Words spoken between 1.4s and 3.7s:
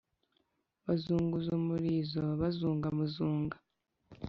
umurizo Bazunga muzunga